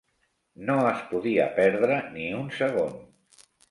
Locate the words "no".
0.69-0.77